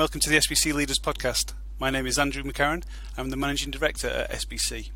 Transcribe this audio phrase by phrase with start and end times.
[0.00, 1.52] welcome to the SBC Leaders Podcast.
[1.78, 2.84] My name is Andrew McCarron.
[3.18, 4.88] I'm the Managing Director at SBC.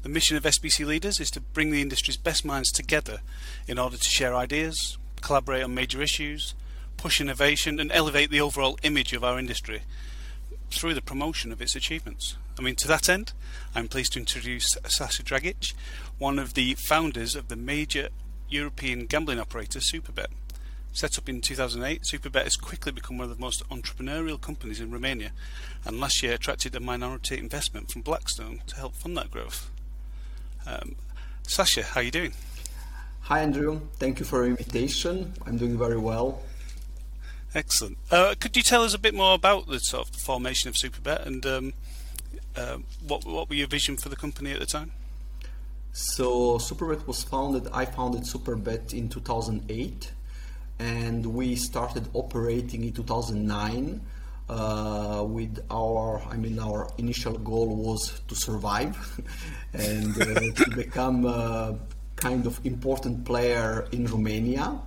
[0.00, 3.18] The mission of SBC Leaders is to bring the industry's best minds together
[3.66, 6.54] in order to share ideas, collaborate on major issues,
[6.96, 9.82] push innovation, and elevate the overall image of our industry
[10.70, 12.38] through the promotion of its achievements.
[12.58, 13.34] I mean, to that end,
[13.74, 15.74] I'm pleased to introduce Sacha Dragic,
[16.16, 18.08] one of the founders of the major
[18.48, 20.28] European gambling operator Superbet.
[20.98, 24.90] Set up in 2008, Superbet has quickly become one of the most entrepreneurial companies in
[24.90, 25.30] Romania,
[25.84, 29.70] and last year attracted a minority investment from Blackstone to help fund that growth.
[30.66, 30.96] Um,
[31.44, 32.32] Sacha, how are you doing?
[33.20, 33.82] Hi, Andrew.
[34.00, 35.34] Thank you for your invitation.
[35.46, 36.42] I'm doing very well.
[37.54, 37.96] Excellent.
[38.10, 40.74] Uh, could you tell us a bit more about the sort of the formation of
[40.74, 41.74] Superbet and um,
[42.56, 44.90] uh, what what were your vision for the company at the time?
[45.92, 47.68] So Superbet was founded.
[47.72, 50.10] I founded Superbet in 2008
[50.78, 54.00] and we started operating in 2009
[54.48, 58.96] uh, with our i mean our initial goal was to survive
[59.72, 61.78] and uh, to become a
[62.16, 64.78] kind of important player in romania.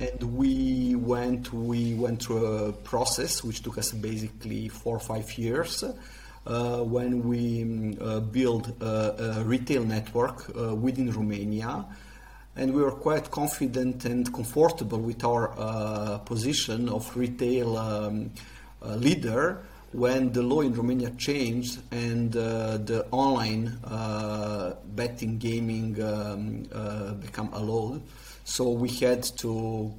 [0.00, 5.38] And we went we went through a process which took us basically four or five
[5.38, 11.86] years uh, when we uh, built a, a, retail network uh, within Romania
[12.56, 18.30] and we were quite confident and comfortable with our uh, position of retail um,
[18.84, 26.02] uh, leader when the law in Romania changed and uh, the online uh, betting gaming
[26.02, 28.02] um, uh, became allowed.
[28.44, 29.92] So we had to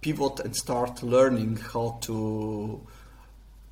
[0.00, 2.80] pivot and start learning how to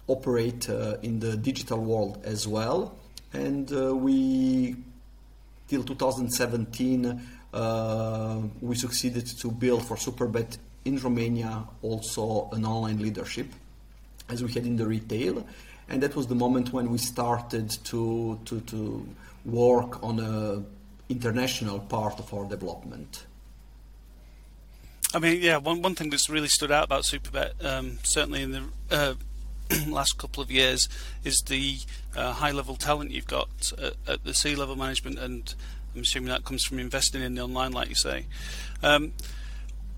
[0.06, 2.94] operate uh, in the digital world as well.
[3.32, 3.70] And
[4.02, 4.76] we,
[5.68, 7.18] till 2017, uh,
[8.60, 13.46] we succeeded to build for Superbet in Romania also an online leadership
[14.28, 15.46] as we had in the retail.
[15.88, 19.06] And that was the moment when we started to, to, to
[19.44, 20.62] work on a
[21.08, 23.26] international part of our development.
[25.14, 28.52] I mean, yeah, one, one thing that's really stood out about Superbet, um, certainly in
[28.52, 29.14] the uh,
[29.86, 30.88] last couple of years,
[31.22, 31.78] is the
[32.16, 35.54] uh, high level talent you've got at, at the C level management and
[35.94, 38.26] I'm assuming that comes from investing in the online, like you say.
[38.82, 39.12] Um,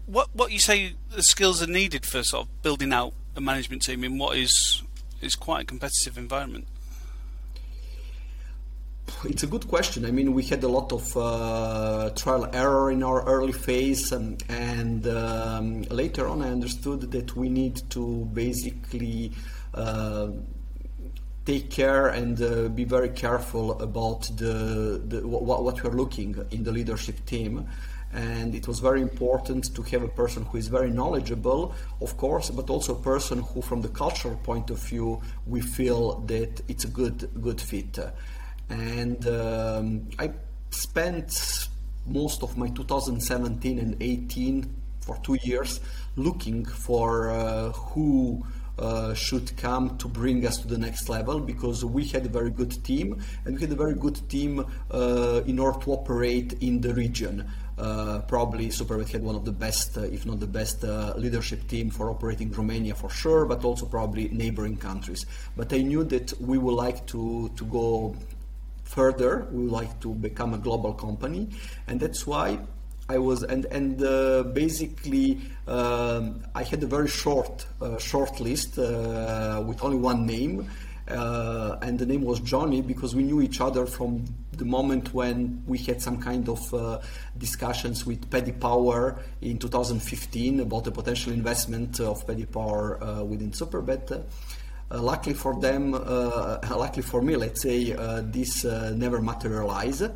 [0.07, 3.83] what what you say the skills are needed for sort of building out a management
[3.83, 4.83] team in what is
[5.21, 6.67] is quite a competitive environment?
[9.25, 10.05] It's a good question.
[10.05, 14.43] I mean, we had a lot of uh, trial error in our early phase, and,
[14.49, 19.33] and um, later on, I understood that we need to basically
[19.75, 20.29] uh,
[21.47, 26.65] take care and uh, be very careful about the, the what, what we're looking in
[26.65, 27.67] the leadership team.
[28.13, 32.51] And it was very important to have a person who is very knowledgeable of course
[32.51, 36.85] but also a person who from the cultural point of view we feel that it's
[36.85, 37.99] a good good fit.
[38.69, 40.33] And um, i
[40.71, 41.69] spent
[42.07, 45.81] most of my 2017 and 18 for two years
[46.17, 48.45] looking for uh, who
[48.79, 52.51] uh, should come to bring us to the next level because we had a very
[52.51, 56.81] good team and we had a very good team uh, in order to operate in
[56.81, 57.49] the region.
[57.79, 61.69] Uh, probably Superbet had one of the best, uh, if not the best, uh, leadership
[61.69, 65.27] team for operating Romania for sure, but also probably neighboring countries.
[65.57, 68.17] But I knew that we would like to, to go
[68.85, 71.51] further, we would like to become a global company,
[71.87, 72.59] and that's why
[73.09, 78.79] I was and and uh, basically um, I had a very short uh, short list
[78.79, 80.69] uh, with only one name,
[81.09, 85.63] uh, and the name was Johnny because we knew each other from the moment when
[85.67, 86.99] we had some kind of uh,
[87.39, 93.53] discussions with Paddy Power in 2015 about the potential investment of Paddy Power uh, within
[93.53, 94.25] Superbet.
[94.89, 100.11] Uh, luckily for them, uh, luckily for me, let's say, uh, this never materialized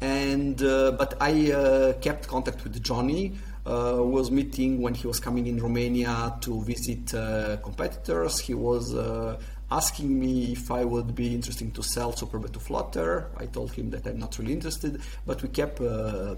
[0.00, 3.34] and uh, but I uh, kept contact with Johnny.
[3.66, 8.40] Uh, was meeting when he was coming in Romania to visit uh, competitors.
[8.40, 9.38] He was uh,
[9.70, 13.30] asking me if I would be interested to sell Superbet to Flutter.
[13.36, 16.34] I told him that I'm not really interested, but we kept uh,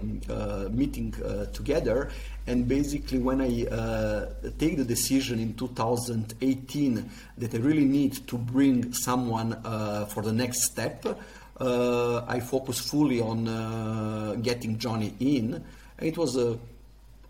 [0.69, 1.15] meeting
[1.53, 2.09] together.
[2.45, 3.65] And basically, when I
[4.59, 9.53] take the decision in 2018 that I really need to bring someone
[10.09, 11.05] for the next step
[11.59, 15.63] I focused fully on uh, getting Johnny in.
[15.99, 16.57] It was a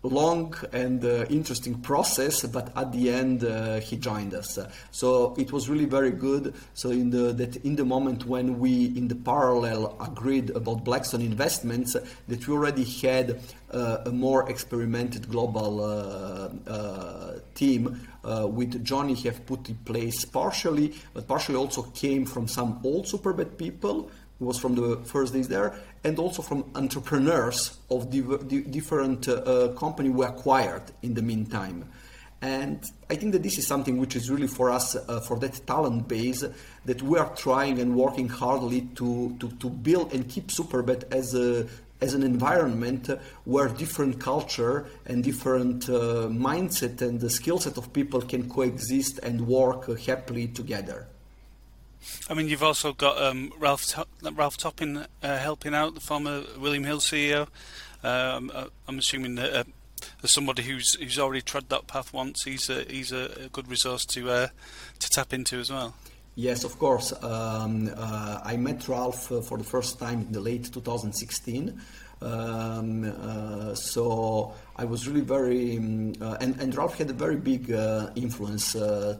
[0.04, 4.58] long and uh, interesting process, but at the end uh, he joined us.
[4.90, 6.54] So it was really very good.
[6.74, 11.22] So in the that in the moment when we in the parallel agreed about Blackstone
[11.22, 11.96] investments,
[12.28, 13.40] that we already had
[13.70, 20.24] uh, a more experimented global uh, uh, team uh, with Johnny have put in place
[20.24, 24.10] partially, but partially also came from some old Superbet people
[24.40, 30.08] was from the first days there, and also from entrepreneurs of div- different uh, company
[30.08, 31.88] we acquired in the meantime.
[32.42, 35.66] And I think that this is something which is really for us, uh, for that
[35.66, 36.44] talent base,
[36.84, 41.34] that we are trying and working hardly to, to, to build and keep Superbet as
[41.34, 41.66] a
[42.00, 43.08] as an environment
[43.44, 49.20] where different culture and different uh, mindset and the skill set of people can coexist
[49.20, 51.06] and work happily together.
[52.28, 56.84] I mean, you've also got um, Ralph Ralph Topping uh, helping out, the former William
[56.84, 57.48] Hill CEO.
[58.02, 59.64] Um, uh, I'm assuming that uh,
[60.22, 64.04] as somebody who's who's already trod that path once, he's a, he's a, good resource
[64.06, 64.48] to uh,
[64.98, 65.94] to tap into as well.
[66.36, 67.12] Yes, of course.
[67.22, 71.80] Um, uh, I met Ralph uh, for the first time in the late 2016.
[72.24, 77.36] Um, uh, so I was really very, um, uh, and, and Ralph had a very
[77.36, 78.72] big uh, influence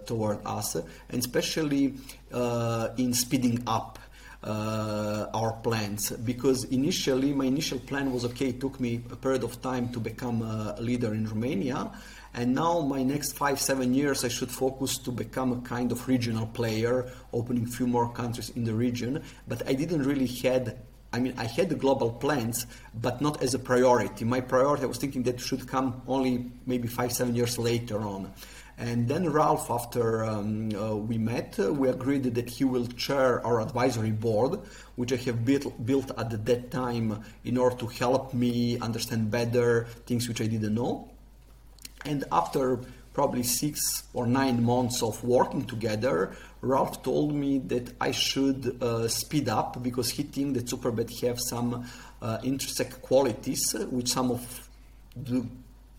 [0.06, 1.95] toward us, and especially
[2.33, 3.99] in speeding up.
[4.43, 9.43] Uh, our plans because initially my initial plan was okay it took me a period
[9.43, 11.91] of time to become a leader in Romania
[12.35, 16.06] and now my next five seven years I should focus to become a kind of
[16.06, 20.77] regional player opening few more countries in the region but I didn't really had
[21.14, 24.25] I mean, I had the global plans, but not as a priority.
[24.25, 28.32] My priority, I was thinking that should come only maybe five, seven years later on.
[28.78, 33.46] And then Ralph, after um, uh, we met, uh, we agreed that he will chair
[33.46, 34.58] our advisory board,
[34.96, 39.87] which I have built, built at that time in order to help me understand better
[40.06, 41.08] things which I didn't know.
[42.05, 42.81] And after
[43.12, 46.34] probably six or nine months of working together,
[46.64, 51.38] Ralph told me that I should uh, speed up because he thinks that Superbet have
[51.40, 51.87] some
[52.22, 52.38] uh,
[53.02, 54.69] qualities which some of
[55.16, 55.46] the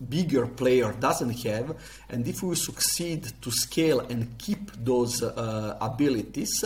[0.08, 1.76] bigger player doesn't have.
[2.10, 6.64] And if we succeed to scale and keep those uh, abilities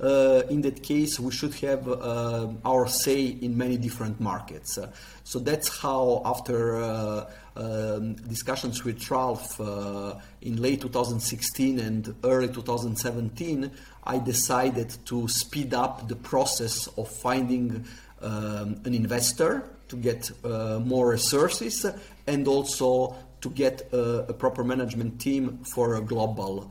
[0.00, 4.78] uh, in that case, we should have uh, our say in many different markets.
[4.78, 4.90] Uh,
[5.24, 12.48] so that's how, after uh, um, discussions with Ralph uh, in late 2016 and early
[12.48, 13.70] 2017,
[14.04, 17.84] I decided to speed up the process of finding
[18.22, 21.84] um, an investor to get uh, more resources
[22.26, 26.70] and also to get a, a proper management team for a global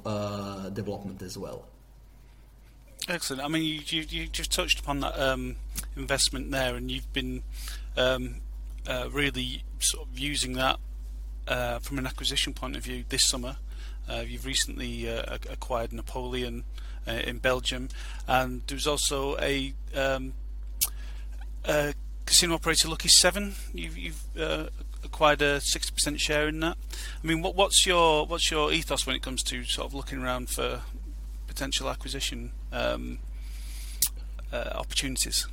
[0.73, 1.65] development as well.
[3.09, 3.41] Excellent.
[3.41, 5.55] I mean, you, you, you just touched upon that um,
[5.97, 7.41] investment there, and you've been
[7.97, 8.35] um,
[8.87, 10.77] uh, really sort of using that
[11.47, 13.57] uh, from an acquisition point of view this summer.
[14.07, 16.65] Uh, you've recently uh, acquired Napoleon
[17.07, 17.89] uh, in Belgium,
[18.27, 20.33] and there's also a, um,
[21.65, 21.95] a
[22.27, 23.55] casino operator, Lucky Seven.
[23.73, 24.67] You've, you've uh,
[25.03, 26.77] acquired a 60% share in that.
[27.23, 30.21] I mean, what, what's your what's your ethos when it comes to sort of looking
[30.21, 30.81] around for
[31.59, 33.19] potential acquisition um,
[34.53, 35.45] uh, opportunities?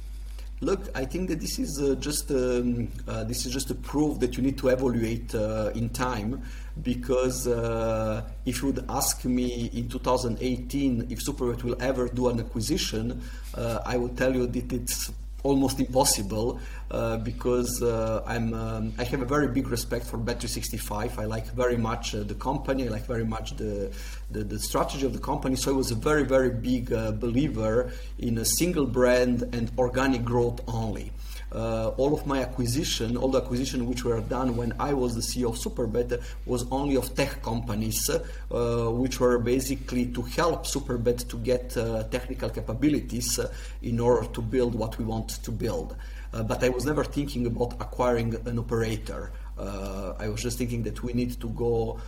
[0.61, 4.20] Look, I think that this is uh, just um, uh, this is just a proof
[4.20, 6.43] that you need to evaluate uh, in time.
[6.82, 12.38] Because uh, if you would ask me in 2018 if Superbet will ever do an
[12.38, 13.20] acquisition,
[13.55, 15.10] uh, I would tell you that it's
[15.43, 16.58] almost impossible
[16.90, 21.19] uh, because uh, I'm um, I have a very big respect for Bet365.
[21.19, 22.86] I like very much uh, the company.
[22.86, 23.93] I like very much the,
[24.31, 25.56] the, the strategy of the company.
[25.56, 30.24] So I was a very very big uh, believer in a single brand and organic
[30.24, 31.12] growth only
[31.53, 35.20] uh, all of my acquisition, all the acquisition which were done when I was the
[35.20, 41.29] CEO of Superbet was only of tech companies, uh, which were basically to help Superbet
[41.29, 45.96] to get uh, technical capabilities uh, in order to build what we want to build.
[46.32, 49.32] Uh, but I was never thinking about acquiring an operator.
[49.56, 51.98] Uh, I was just thinking that we need to go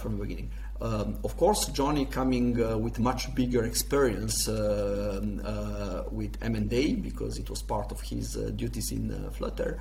[0.00, 0.50] from the beginning.
[0.80, 7.38] Um, of course, Johnny coming uh, with much bigger experience uh, uh, with M&A because
[7.38, 9.78] it was part of his uh, duties in uh, Flutter.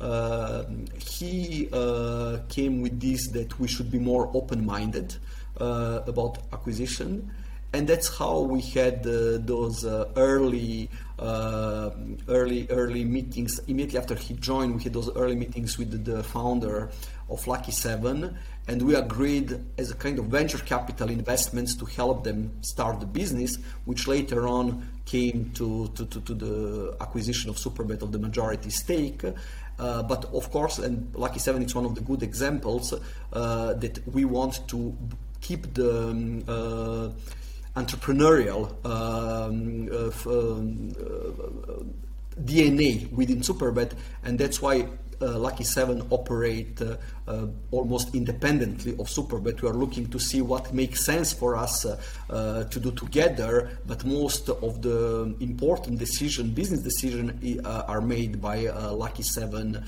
[0.00, 5.16] Um, he uh, came with this that we should be more open-minded
[5.60, 7.30] about acquisition,
[7.72, 11.90] and that's how we had uh, those uh, early uh,
[12.28, 13.58] early early meetings.
[13.66, 16.90] Immediately after he joined we had those early meetings with the founder
[17.28, 18.36] of lucky 7
[18.68, 23.06] and we agreed as a kind of venture capital investments to help them start the
[23.06, 28.18] business which later on came to, to, to, to the acquisition of superbet of the
[28.18, 29.24] majority stake.
[29.78, 32.94] Uh, but of course and lucky 7 is one of the good examples
[33.32, 34.96] uh, that we want to
[35.40, 37.10] keep the um, uh,
[37.84, 39.88] entrepreneurial um,
[40.26, 41.82] um uh,
[42.42, 43.92] DNA within Superbet,
[44.22, 44.86] and that's why uh,
[45.26, 46.96] Lucky Seven operate uh,
[47.26, 49.60] uh, almost independently of Superbet.
[49.62, 53.78] We are looking to see what makes sense for us uh, uh, to do together,
[53.86, 59.84] but most of the important decision, business decision, uh, are made by Lucky Seven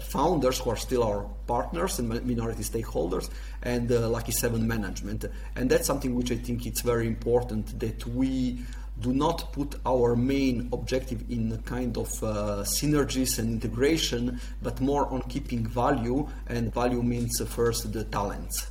[0.00, 3.30] founders who are still our partners and minority stakeholders,
[3.62, 5.24] and Lucky Seven management.
[5.56, 8.58] And that's something which I think it's very important that we
[9.00, 15.06] do not put our main objective in kind of uh, synergies and integration, but more
[15.08, 18.70] on keeping value, and value means uh, first the talents.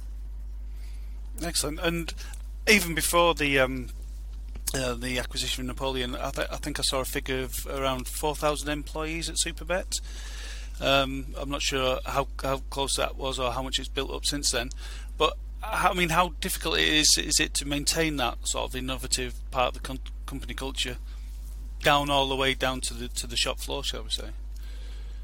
[1.43, 1.79] Excellent.
[1.79, 2.13] And
[2.67, 3.89] even before the um,
[4.73, 8.07] uh, the acquisition of Napoleon, I, th- I, think I saw a figure of around
[8.07, 10.01] 4,000 employees at Superbet.
[10.81, 14.25] Um, I'm not sure how, how close that was or how much it's built up
[14.25, 14.69] since then,
[15.17, 19.69] but I mean, how difficult is is it to maintain that sort of innovative part
[19.69, 20.97] of the con- company culture
[21.81, 24.29] down all the way down to the to the shop floor, shall we say?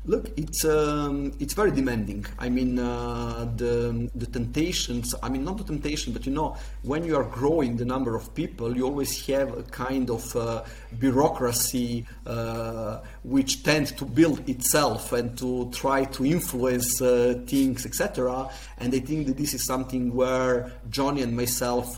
[0.06, 2.26] Look, it's um, it's very demanding.
[2.38, 5.16] I mean, uh, the the temptations.
[5.24, 8.36] I mean, not the temptation, but you know, when you are growing the number of
[8.36, 10.64] people, you always have a kind of uh,
[11.00, 18.50] bureaucracy uh, which tends to build itself and to try to influence uh, things, etc.
[18.80, 21.98] And I think that this is something where Johnny and myself,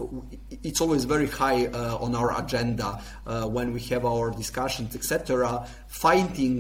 [0.62, 5.68] it's always very high uh, on our agenda uh, when we have our discussions, etc.
[5.88, 6.60] Fighting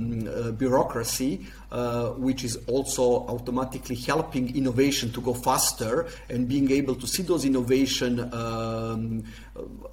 [0.00, 6.96] um, bureaucracy uh, which is also automatically helping innovation to go faster and being able
[6.96, 9.22] to see those innovation um,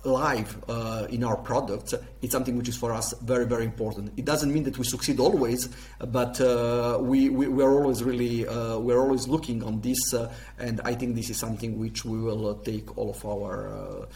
[0.04, 4.12] live uh, in our products, it's something which is for us very, very important.
[4.18, 8.48] It doesn't mean that we succeed always, but uh, we, we, we, are always really,
[8.48, 12.20] uh, we're always looking on this, uh, and I think this is something which we
[12.20, 14.08] will take all of our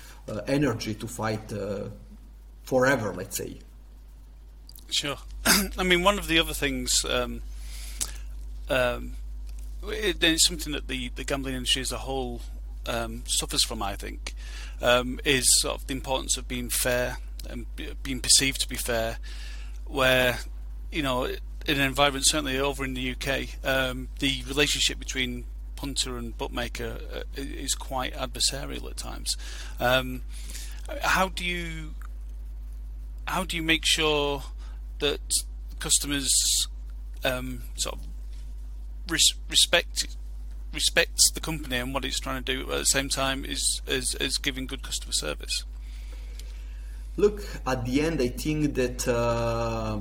[0.48, 1.54] energy to fight
[2.64, 3.60] forever, let's say.
[4.92, 5.18] Sure.
[5.78, 7.42] I mean, one of the other things um,
[8.70, 9.14] um,
[9.88, 12.42] it, it's something that the, the gambling industry as a whole
[12.86, 14.34] um, suffers from, I think,
[14.82, 17.18] um, is sort of the importance of being fair
[17.50, 17.66] and
[18.04, 19.18] being perceived to be fair,
[19.86, 20.40] where,
[20.92, 25.46] you know, in an environment, certainly over in the UK, um, the relationship between
[25.76, 29.36] punter and bookmaker uh, is quite adversarial at times.
[29.80, 30.22] Um,
[31.02, 31.94] how do you
[33.26, 34.44] how do you make sure
[35.02, 35.20] that
[35.80, 36.68] customers
[37.24, 38.02] um, sort of
[39.10, 40.08] res- respect
[40.74, 44.16] respects the company and what it's trying to do at the same time is is,
[44.16, 45.66] is giving good customer service.
[47.18, 49.08] Look, at the end, I think that.
[49.08, 50.00] Uh,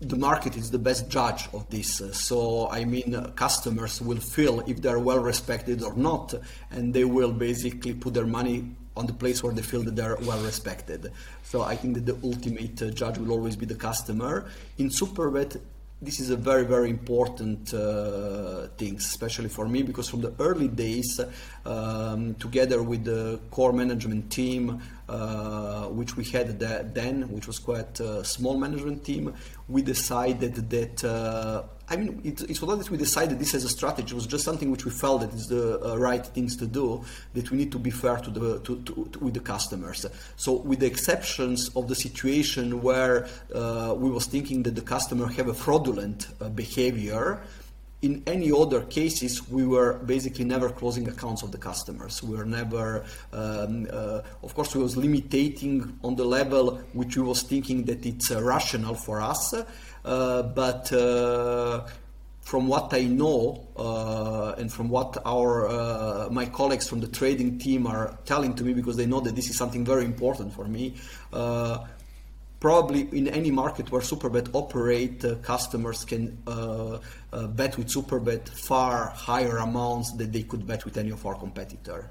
[0.00, 2.00] the market is the best judge of this.
[2.12, 6.34] So, I mean, customers will feel if they're well respected or not,
[6.70, 10.16] and they will basically put their money on the place where they feel that they're
[10.22, 11.12] well respected.
[11.44, 14.34] So, I think that the ultimate uh, judge will always be the customer.
[14.78, 15.60] In Superbet,
[16.00, 20.68] this is a very very important uh, thing especially for me because from the early
[20.68, 21.20] days
[21.64, 26.60] um, together with the core management team uh, which we had
[26.94, 29.34] then which was quite a small management team
[29.68, 33.68] we decided that uh, I mean, it, it's not that we decided this as a
[33.68, 34.12] strategy.
[34.12, 37.04] It was just something which we felt that is the uh, right things to do.
[37.34, 40.04] That we need to be fair to the to, to, to with the customers.
[40.36, 45.28] So, with the exceptions of the situation where uh, we was thinking that the customer
[45.28, 47.40] have a fraudulent uh, behavior,
[48.00, 52.22] in any other cases, we were basically never closing accounts of the customers.
[52.22, 57.22] We were never, um, uh, of course, we was limiting on the level which we
[57.22, 59.52] was thinking that it's uh, rational for us.
[60.08, 61.86] Uh, but uh,
[62.40, 67.58] from what I know uh, and from what our uh, my colleagues from the trading
[67.58, 70.64] team are telling to me, because they know that this is something very important for
[70.64, 70.94] me.
[71.30, 71.84] Uh,
[72.58, 76.38] probably in any market where Superbet operate, uh, customers can
[77.58, 82.10] bet with Superbet far higher amounts than they could bet with any of our competitor.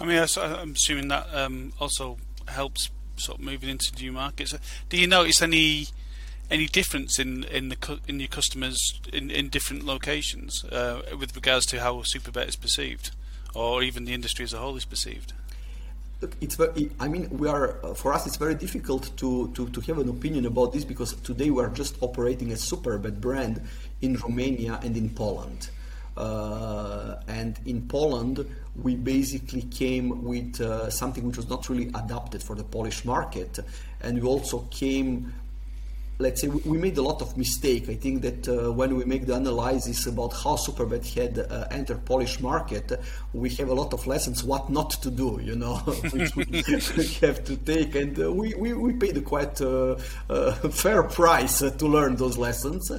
[0.00, 4.54] I mean, I'm assuming that um, also helps sort of moving into new markets.
[4.88, 5.88] Do you notice any?
[6.52, 11.66] Any difference in in the in your customers in, in different locations uh, with regards
[11.66, 13.10] to how Superbet is perceived,
[13.54, 15.32] or even the industry as a whole is perceived?
[16.20, 19.80] Look, it's very, I mean, we are, for us, it's very difficult to, to, to
[19.80, 23.60] have an opinion about this because today we are just operating a Superbet brand
[24.02, 25.70] in Romania and in Poland.
[26.16, 28.46] Uh, and in Poland,
[28.80, 33.58] we basically came with uh, something which was not really adapted for the Polish market,
[34.00, 35.32] and we also came
[36.18, 37.88] let's say we made a lot of mistake.
[37.88, 42.04] I think that uh, when we make the analysis about how Superbet had uh, entered
[42.04, 42.92] Polish market,
[43.32, 45.76] we have a lot of lessons what not to do, you know,
[46.12, 46.44] which we
[47.26, 49.96] have to take, and uh, we, we, we paid a quite uh,
[50.28, 52.90] uh, fair price to learn those lessons.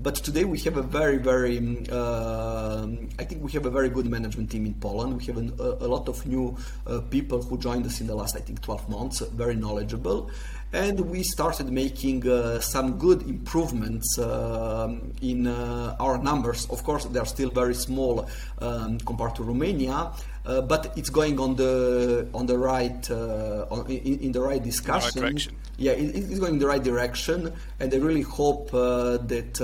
[0.00, 1.58] But today we have a very, very,
[1.88, 5.18] um, I think we have a very good management team in Poland.
[5.18, 6.56] We have an, a, a, lot of new
[6.86, 10.30] uh, people who joined us in the last, I think, 12 months, very knowledgeable
[10.72, 16.66] and we started making uh, some good improvements uh, in uh, our numbers.
[16.70, 20.12] Of course, they are still very small um, compared to Romania,
[20.44, 24.62] uh, but it's going on the on the right uh, on, in, in, the right
[24.62, 25.20] discussion.
[25.20, 25.48] The right
[25.78, 29.54] yeah, it, it's going in the right direction, and I really hope uh, that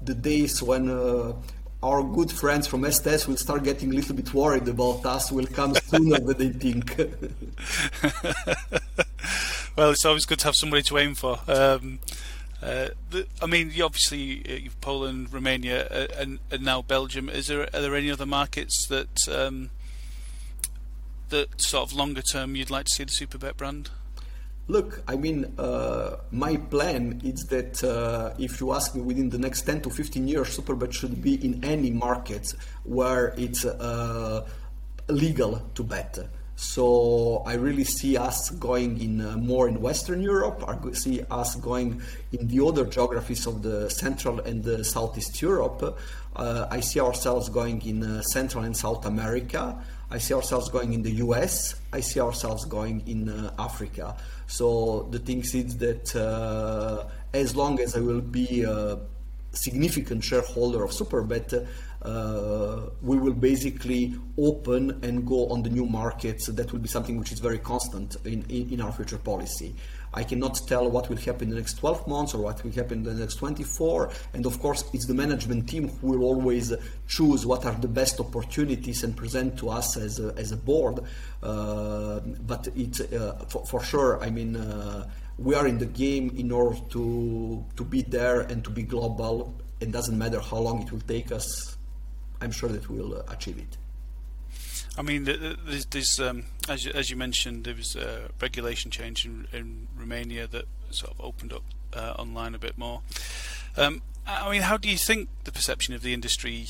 [0.00, 0.90] the days when
[1.80, 5.46] our good friends from STS will start getting a little bit worried about us will
[5.46, 6.96] come sooner than they think.
[9.78, 11.38] well, it's always good to have somebody to aim for.
[11.46, 12.00] Um,
[12.60, 17.28] uh, the, I mean, you obviously uh, you've Poland, Romania, uh, and, and, now Belgium.
[17.28, 19.70] Is there are there any other markets that um,
[21.28, 23.90] that sort of longer term you'd like to see the Superbet brand?
[24.66, 29.38] Look, I mean, uh, my plan is that uh, if you ask me within the
[29.38, 34.44] next 10 to 15 years, Superbet should be in any market where it's uh,
[35.08, 36.18] legal to bet.
[36.60, 40.64] So I really see us going in uh, more in Western Europe.
[40.66, 45.96] I see us going in the other geographies of the Central and the Southeast Europe.
[46.34, 49.80] Uh, I see ourselves going in uh, Central and South America.
[50.10, 51.76] I see ourselves going in the US.
[51.92, 54.16] I see ourselves going in Africa.
[54.48, 58.98] So the thing is that uh, as long as I will be a
[59.52, 61.66] significant shareholder of Superbet, uh,
[62.04, 66.46] we will basically open and go on the new markets.
[66.46, 69.74] That will be something which is very constant in, in, in our future policy.
[70.14, 72.98] I cannot tell what will happen in the next 12 months or what will happen
[72.98, 74.10] in the next 24.
[74.32, 76.72] And of course, it's the management team who will always
[77.06, 81.00] choose what are the best opportunities and present to us as a, as a board.
[81.42, 86.34] Uh, but it's uh, for, for, sure, I mean, uh, we are in the game
[86.36, 89.54] in order to, to be there and to be global.
[89.80, 91.77] It doesn't matter how long it will take us.
[92.40, 93.76] I'm sure that we'll uh, achieve it.
[94.96, 99.24] I mean, there's, there's um, as you, as you mentioned, there was a regulation change
[99.24, 101.62] in, in Romania that sort of opened up
[101.94, 103.02] uh, online a bit more.
[103.76, 106.66] Um, I mean, how do you think the perception of the industry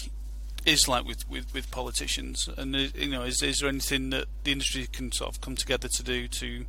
[0.67, 2.49] is like with, with, with politicians?
[2.57, 5.57] And uh, you know, is is there anything that the industry can sort of come
[5.57, 6.67] together to do to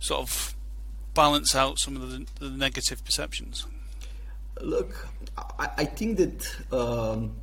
[0.00, 0.54] sort of
[1.14, 3.66] balance out some of the, the negative perceptions?
[4.62, 5.06] Look,
[5.36, 7.36] I, I think that um,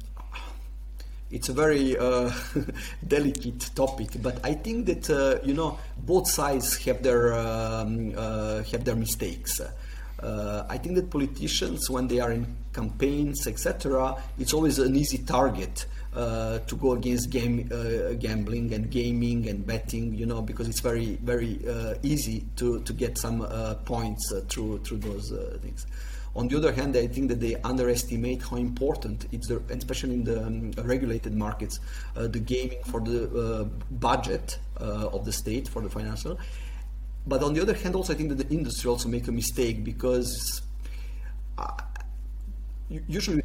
[1.34, 2.32] it's a very uh,
[3.08, 8.62] delicate topic, but I think that uh, you know both sides have their um, uh,
[8.72, 9.60] have their mistakes.
[9.60, 15.17] Uh, I think that politicians, when they are in campaigns, etc., it's always an easy
[15.17, 15.86] target.
[16.15, 20.80] Uh, to go against game, uh, gambling and gaming and betting, you know, because it's
[20.80, 21.60] very, very
[22.04, 23.41] easy to, to get some
[23.86, 25.88] points through through those things.
[26.36, 30.23] On the other hand, I think that they underestimate how important it's, the, especially in
[30.23, 31.80] the um, regulated markets,
[32.15, 36.39] uh, the gaming for the uh, budget uh, of the state for the financial.
[37.28, 39.84] But on the other hand, also I think that the industry also make a mistake
[39.84, 40.63] because
[41.60, 41.69] uh,
[43.08, 43.43] usually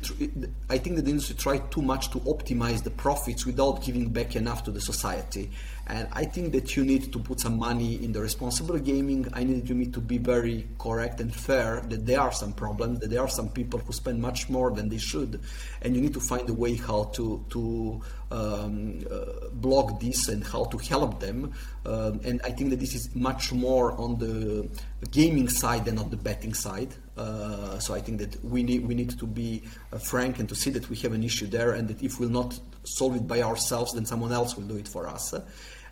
[0.69, 4.37] I think that the industry try too much to optimize the profits without giving back
[4.37, 5.51] enough to the society.
[5.89, 9.27] And I think that you need to put some money in the responsible gaming.
[9.33, 13.01] I need you need to be very correct and fair that there are some problems,
[13.01, 15.41] that there are some people who spend much more than they should,
[15.81, 20.45] and you need to find a way how to to um, uh, block this and
[20.45, 21.55] how to help them.
[21.87, 24.69] Um, and I think that this is much more on the
[25.11, 26.95] gaming side than on the betting side.
[27.17, 30.55] Uh, so I think that we need we need to be uh, frank and to
[30.55, 33.41] see that we have an issue there, and that if we'll not solve it by
[33.41, 35.35] ourselves, then someone else will do it for us.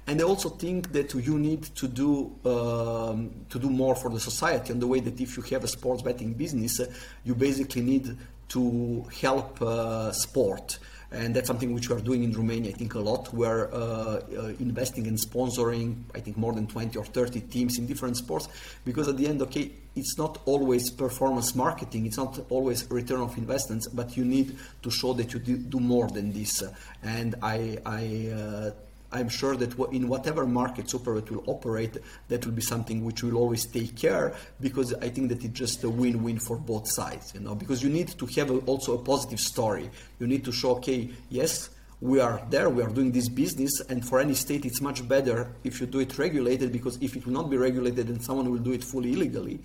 [0.09, 4.21] And I also think that you need to do um, to do more for the
[4.21, 6.81] society in the way that if you have a sports betting business,
[7.25, 8.17] you basically need
[8.49, 10.79] to help uh, sport
[11.13, 12.71] and that's something which we are doing in Romania.
[12.71, 13.33] I think a lot.
[13.33, 14.21] We're uh, uh,
[14.59, 16.03] investing in sponsoring.
[16.15, 18.49] I think more than 20 or 30 teams in different sports
[18.85, 22.07] because at the end, okay, it's not always performance marketing.
[22.07, 26.09] It's not always return of investments, but you need to show that you do more
[26.09, 26.63] than this.
[27.03, 28.71] And I, I uh,
[29.17, 31.97] I'm sure that in whatever market Superbet will operate,
[32.29, 35.85] that will be something which will always take care because I think that it's just
[35.85, 37.33] a win-win for both sides.
[37.35, 39.91] You know, because you need to have also a positive story.
[40.19, 44.07] You need to show, okay, yes, we are there, we are doing this business, and
[44.07, 47.33] for any state, it's much better if you do it regulated because if it will
[47.33, 49.61] not be regulated, then someone will do it fully illegally.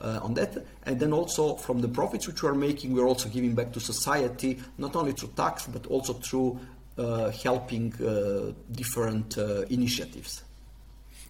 [0.00, 0.66] Uh, on that.
[0.82, 3.78] And then also from the profits which we are making, we're also giving back to
[3.78, 6.58] society, not only through tax, but also through
[6.96, 10.42] helping uh, different uh, initiatives.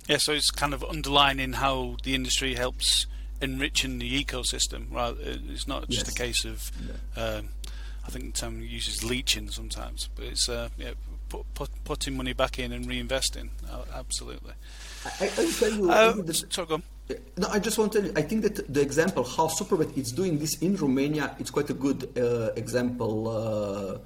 [0.09, 3.07] Yeah, so it's kind of underlining how the industry helps
[3.41, 4.93] enriching the ecosystem.
[4.93, 6.15] Right, it's not just yes.
[6.15, 6.71] a case of.
[7.17, 7.23] Yeah.
[7.23, 7.49] Um,
[8.05, 10.95] I think the term uses leeching sometimes, but it's uh, yeah,
[11.29, 13.51] put, put, putting money back in and reinvesting.
[13.95, 14.55] absolutely.
[15.05, 15.91] I, I tell you.
[15.91, 16.83] Uh, the, sorry, go on.
[17.37, 20.13] No, I just want to tell you, I think that the example how Superbet is
[20.13, 23.99] doing this in Romania, it's quite a good uh, example uh, uh,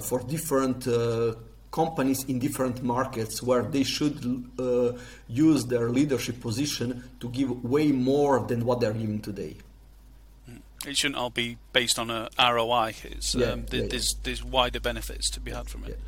[0.00, 1.34] for different uh,
[1.70, 4.18] companies in different markets where they should
[4.58, 4.92] uh,
[5.28, 9.56] use their leadership position to give way more than what they're giving today.
[10.46, 10.88] Hmm.
[10.88, 12.94] It shouldn't all be based on a ROI.
[13.04, 14.20] It's, yeah, um, yeah, there's, yeah.
[14.22, 15.98] there's wider benefits to be had from it.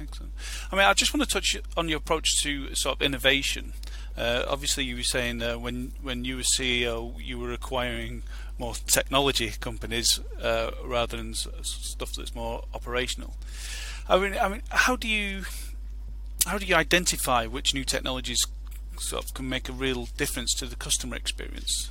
[0.00, 0.32] Excellent.
[0.70, 3.72] I mean, I just want to touch on your approach to sort of innovation.
[4.16, 8.22] Uh, obviously, you were saying uh, when when you were CEO, you were acquiring
[8.58, 13.34] more technology companies uh, rather than stuff that's more operational.
[14.08, 15.44] I mean, I mean, how do you
[16.46, 18.46] how do you identify which new technologies
[18.98, 21.90] sort of can make a real difference to the customer experience?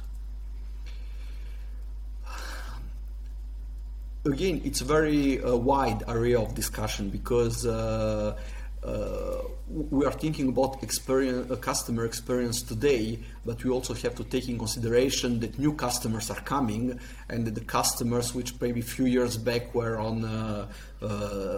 [4.25, 8.35] Again, it's a very uh, wide area of discussion because uh,
[8.83, 14.23] uh, we are thinking about experience, uh, customer experience today, but we also have to
[14.23, 18.83] take in consideration that new customers are coming, and that the customers which maybe a
[18.83, 20.67] few years back were on uh,
[21.01, 21.05] uh,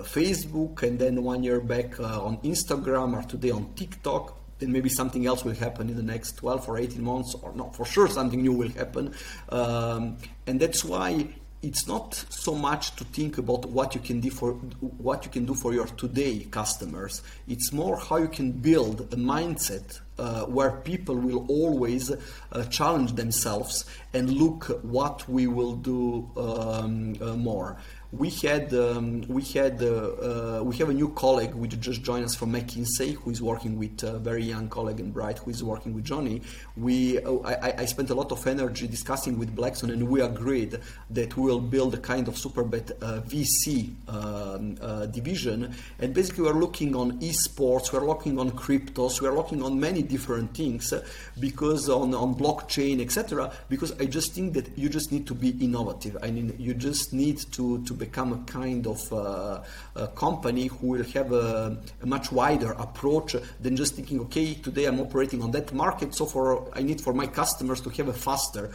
[0.03, 4.35] Facebook, and then one year back uh, on Instagram, are today on TikTok.
[4.57, 7.75] Then maybe something else will happen in the next 12 or 18 months, or not
[7.75, 9.13] for sure something new will happen.
[9.49, 11.27] Um, and that's why
[11.61, 15.45] it's not so much to think about what you can do for what you can
[15.45, 17.21] do for your today customers.
[17.47, 23.13] It's more how you can build a mindset uh, where people will always uh, challenge
[23.13, 27.77] themselves and look what we will do um, uh, more
[28.11, 32.25] we had um, we had uh, uh, we have a new colleague which just joined
[32.25, 35.63] us from McKinsey who is working with a very young colleague and bright who is
[35.63, 36.41] working with Johnny.
[36.75, 40.79] We uh, I, I, spent a lot of energy discussing with Blackstone and we agreed
[41.11, 46.45] that we will build a kind of superbet uh, VC um, uh, division and basically
[46.45, 50.91] we're looking on esports, we're looking on cryptos, we're looking on many different things
[51.39, 53.53] because on on blockchain etc.
[53.69, 56.17] Because I just think that you just need to be innovative.
[56.23, 59.61] I mean you just need to to become a kind of uh,
[59.95, 64.85] a company who will have a, a, much wider approach than just thinking, okay, today
[64.85, 68.13] I'm operating on that market, so for I need for my customers to have a
[68.13, 68.71] faster.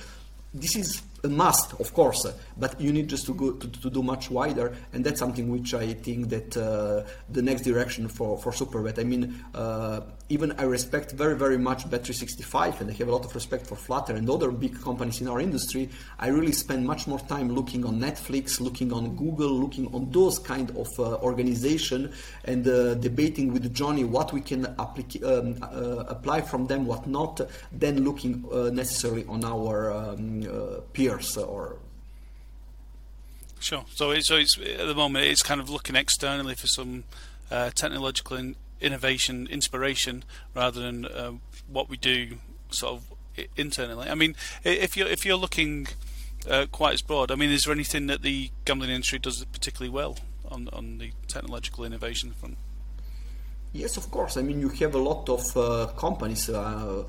[0.53, 4.03] This is a must, of course, but you need just to go to, to do
[4.03, 8.53] much wider, and that's something which I think that uh, the next direction for for
[8.53, 8.99] Superbet.
[8.99, 13.25] I mean, uh, even I respect very very much Bet365, and I have a lot
[13.25, 15.89] of respect for Flutter and other big companies in our industry.
[16.19, 20.39] I really spend much more time looking on Netflix, looking on Google, looking on those
[20.39, 22.13] kind of uh, organization,
[22.45, 27.41] and uh, debating with Johnny what we can um, uh, apply from them, what not,
[27.73, 30.43] then looking uh, necessarily on our um,
[30.93, 31.79] peers or
[33.65, 33.87] Sure.
[33.95, 37.05] So, so it's at the moment it's kind of looking externally for some
[37.51, 40.23] uh, technological in, innovation, inspiration,
[40.55, 41.33] rather than uh,
[41.67, 44.11] what we do sort of internally.
[44.11, 45.87] I mean, if you're if you're looking
[46.47, 49.89] uh, quite as broad, I mean, is there anything that the gambling industry does particularly
[49.91, 50.19] well
[50.51, 52.59] on on the technological innovation front?
[53.73, 54.37] Yes, of course.
[54.37, 57.05] I mean, you have a lot of uh, companies uh,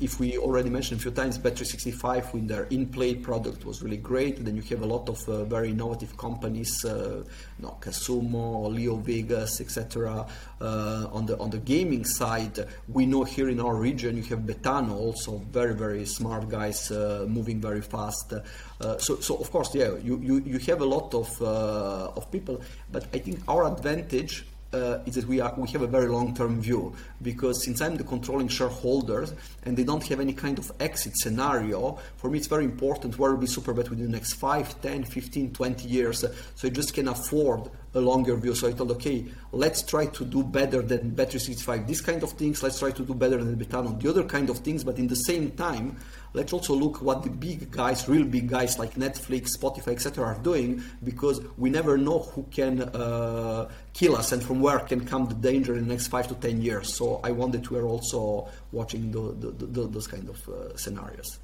[0.00, 4.42] if we already mentioned a few times, Bet365 with their in-play product was really great.
[4.42, 7.22] Then you have a lot of uh, very innovative companies, uh,
[7.58, 10.26] you know, Casumo, Leo Vegas, etc.
[10.60, 14.40] Uh, on the on the gaming side, we know here in our region you have
[14.40, 18.32] Betano, also very very smart guys, uh, moving very fast.
[18.32, 22.30] Uh, so so of course, yeah, you, you, you have a lot of uh, of
[22.32, 22.60] people,
[22.90, 26.60] but I think our advantage uh, is that we are we have a very long-term
[26.60, 31.16] view because since I'm the controlling shareholders and they don't have any kind of exit
[31.16, 35.04] scenario, for me it's very important where will be Superbet within the next 5, 10,
[35.04, 36.24] 15, 20 years.
[36.54, 38.54] So I just can afford a longer view.
[38.54, 41.86] So I thought, okay, let's try to do better than Bet365.
[41.86, 44.00] These kind of things, let's try to do better than Betano.
[44.00, 45.96] The other kind of things, but in the same time,
[46.32, 50.38] let's also look what the big guys, real big guys like Netflix, Spotify, etc., are
[50.38, 55.26] doing because we never know who can uh, kill us and from where can come
[55.26, 56.94] the danger in the next five to ten years.
[56.94, 61.38] So I wanted to are also watching the, the, the, those kind of uh, scenarios.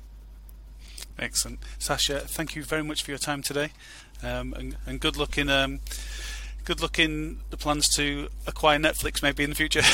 [1.18, 2.20] Excellent, Sacha.
[2.20, 3.70] Thank you very much for your time today,
[4.22, 5.48] um, and, and, good luck in.
[5.48, 5.80] Um,
[6.66, 9.80] good luck in the plans to acquire Netflix maybe in the future.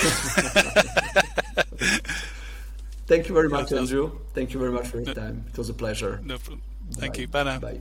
[3.07, 4.19] Thank you very much, Andrew.
[4.35, 5.45] Thank you very much for your time.
[5.49, 6.21] It was a pleasure.
[6.25, 6.63] No problem.
[6.95, 7.21] Thank Bye.
[7.21, 7.29] you.
[7.29, 7.59] Bye now.
[7.59, 7.81] Bye.